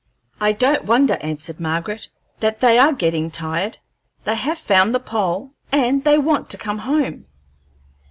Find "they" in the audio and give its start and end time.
2.59-2.79, 4.23-4.33, 6.03-6.17